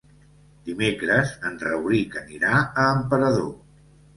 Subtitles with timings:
[0.69, 3.53] Dimecres en Rauric anirà a Emperador.